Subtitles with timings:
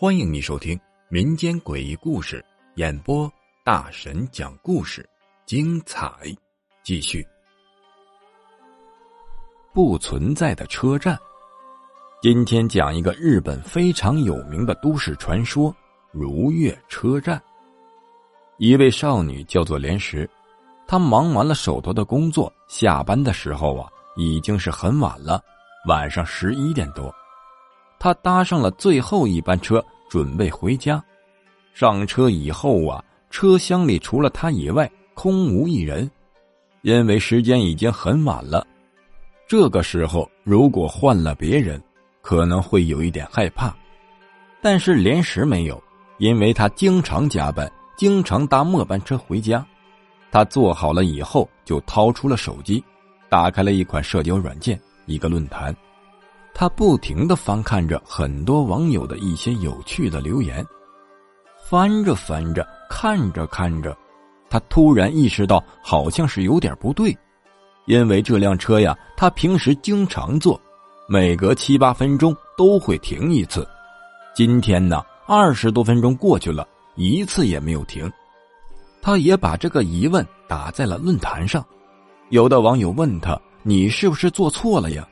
[0.00, 2.44] 欢迎你收听民间诡异故事
[2.76, 3.28] 演播，
[3.64, 5.04] 大神讲故事，
[5.44, 6.08] 精彩
[6.84, 7.26] 继续。
[9.72, 11.18] 不存在的车站，
[12.22, 15.74] 今天讲一个日本非常有名的都市传说——
[16.12, 17.42] 如月车站。
[18.58, 20.30] 一位少女叫做莲石，
[20.86, 25.40] 她忙完了手头的工作，下班的时候啊，已经是很晚了，
[25.86, 27.14] 晚上十一点多。
[28.00, 31.02] 他搭上了最后一班车，准备回家。
[31.72, 36.10] 上车以后啊，车厢里除了他以外，空无一人。
[36.82, 38.66] 因为时间已经很晚了，
[39.46, 41.80] 这个时候如果换了别人，
[42.20, 43.74] 可能会有一点害怕。
[44.60, 45.80] 但是连石没有，
[46.18, 49.64] 因为他经常加班，经常搭末班车回家。
[50.30, 52.82] 他坐好了以后，就掏出了手机，
[53.28, 55.74] 打开了一款社交软件，一个论坛。
[56.54, 60.66] 他不停的翻看着很多网友的一些有趣的留言，
[61.68, 63.96] 翻着翻着，看着看着，
[64.50, 67.16] 他突然意识到好像是有点不对，
[67.86, 70.60] 因为这辆车呀，他平时经常坐，
[71.08, 73.64] 每隔七八分钟都会停一次，
[74.34, 76.66] 今天呢，二十多分钟过去了，
[76.96, 78.10] 一次也没有停。
[79.00, 81.64] 他也把这个疑问打在了论坛上，
[82.30, 85.06] 有的网友问他：“你是不是做错了呀？”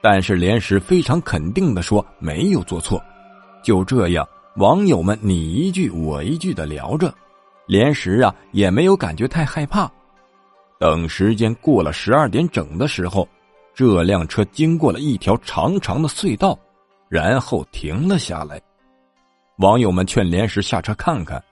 [0.00, 3.02] 但是连石非常肯定的说没有做错，
[3.62, 7.12] 就这样，网友们你一句我一句的聊着，
[7.66, 9.90] 连石啊也没有感觉太害怕。
[10.78, 13.28] 等时间过了十二点整的时候，
[13.74, 16.56] 这辆车经过了一条长长的隧道，
[17.08, 18.60] 然后停了下来。
[19.58, 21.42] 网友们劝连石下车看看，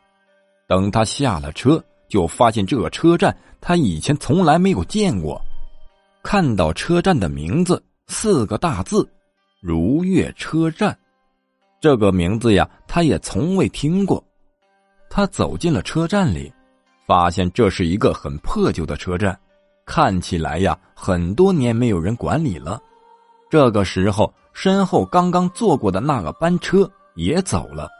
[0.69, 5.41] 等他下了车，就发现这个车站他以前从来没有见过，
[6.23, 7.83] 看到车站的名字。
[8.09, 9.05] 四个大字，
[9.61, 10.97] 如月车站，
[11.81, 14.23] 这个名字呀，他也从未听过。
[15.11, 16.53] 他走进了车站里，
[17.05, 19.37] 发现这是一个很破旧的车站，
[19.85, 22.81] 看起来呀，很多年没有人管理了。
[23.51, 27.91] 这个时候，身后刚刚坐过的那个班车也走了，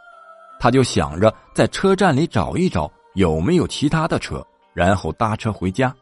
[0.61, 5.93] 他就想着在车站里找一找有没有其他的车，然后搭车回家。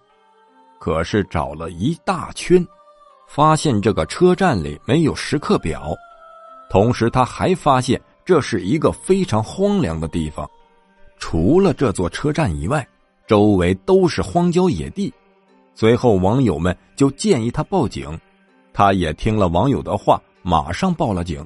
[0.79, 2.65] 可是找了一大圈。
[3.27, 5.93] 发现这个车站里没有时刻表，
[6.71, 10.49] 同时他还发现这是一个非常荒凉的地方，
[11.19, 12.87] 除了这座车站以外，
[13.27, 15.13] 周围都是荒郊野地。
[15.75, 18.07] 随后网友们就建议他报警，
[18.73, 21.45] 他也听了网友的话，马上报了警。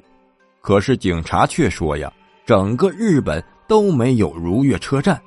[0.61, 2.11] 可是警察却说呀，
[2.45, 5.19] 整个日本都没有如月车站，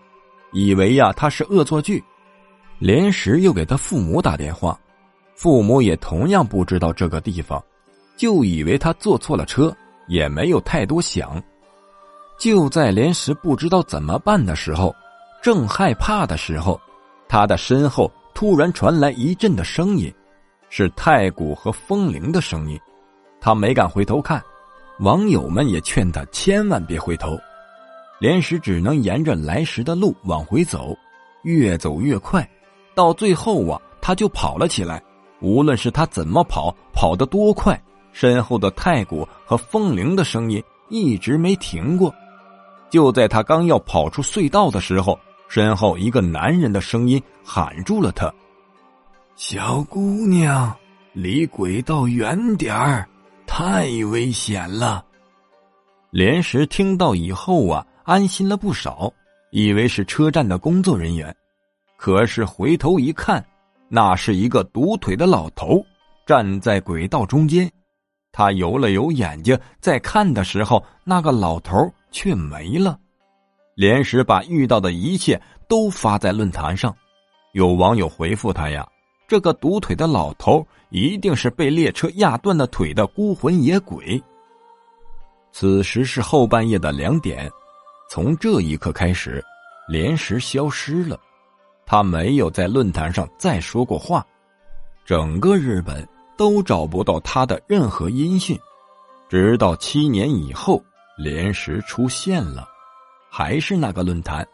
[0.53, 2.03] 以为呀他是恶作剧。
[2.79, 4.79] 连时又给他父母打电话。
[5.35, 7.63] 父母也同样不知道这个地方，
[8.17, 9.75] 就以为他坐错了车，
[10.07, 11.43] 也没有太多想。
[12.39, 14.95] 就在连石不知道怎么办的时候，
[15.43, 16.81] 正害怕的时候，
[17.29, 20.13] 他的身后突然传来一阵的声音，
[20.69, 22.79] 是太古和风铃的声音。
[23.41, 24.43] 他没敢回头看，
[25.01, 27.37] 网友们也劝他千万别回头。
[28.23, 30.97] 连石只能沿着来时的路往回走，
[31.43, 32.49] 越走越快，
[32.95, 35.03] 到最后啊，他就跑了起来。
[35.41, 37.77] 无论是他怎么跑，跑得多快，
[38.13, 42.15] 身后的太鼓和风铃的声音一直没停过。
[42.91, 45.19] 就在他刚要跑出隧道的时候，
[45.49, 48.33] 身后一个男人的声音喊住了他
[49.35, 50.73] ：“小姑娘，
[51.13, 53.05] 离轨道远点儿，
[53.49, 55.05] 太危险了。”
[56.11, 59.13] 连石听到以后啊，安心了不少，
[59.51, 61.35] 以为是车站的工作人员，
[61.97, 63.45] 可是回头一看。
[63.89, 65.85] 那是一个独腿的老头，
[66.27, 67.71] 站在轨道中间。
[68.33, 71.77] 他揉了揉眼睛，在看的时候，那个老头
[72.11, 72.99] 却没了。
[73.75, 75.39] 连石把遇到的一切
[75.69, 76.97] 都发在论坛上，
[77.53, 78.89] 有网友回复他呀
[79.29, 84.23] ：“这个独腿的老头一定是被列车压断了腿的孤魂野鬼。”
[85.53, 87.51] 此时是后半夜的两点，
[88.15, 89.43] 从这一刻开始，
[89.89, 91.19] 连石消失了。
[91.87, 94.23] 他没有在论坛上再说过话，
[95.07, 96.07] 整个日本
[96.37, 98.55] 都找不到他的任何音讯，
[99.31, 100.85] 直到七年以后，
[101.17, 102.69] 莲石出现了，
[103.31, 104.47] 还是那个论坛。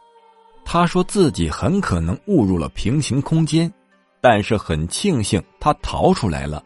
[0.65, 3.69] 他说自己很可能误入了平行空间，
[4.21, 6.63] 但是很庆幸他逃出来了。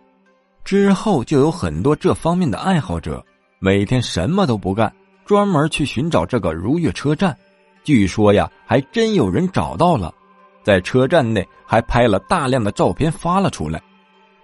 [0.63, 3.25] 之后就有很多这方面的爱好者，
[3.61, 7.37] 每天什么都不干，专门去寻找这个如月车站。
[7.85, 10.15] 据说呀，还真有人找到了。
[10.63, 13.83] 在车站内还拍了大量的照片发了出来，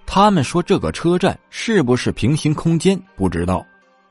[0.04, 3.64] 他们说这个车站是不是平行空间不知道，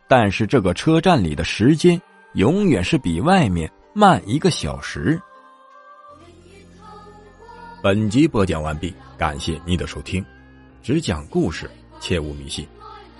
[0.07, 2.01] 但是这个车站里的时间
[2.35, 5.21] 永远是比外面慢一个小时。
[7.81, 10.25] 本集播讲完毕，感谢你的收听。
[10.81, 11.69] 只讲故事，
[11.99, 12.65] 切勿迷信。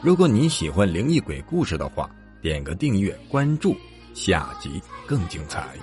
[0.01, 2.09] 如果你喜欢灵异鬼故事的话，
[2.41, 3.75] 点个订阅关注，
[4.13, 5.75] 下集更精彩。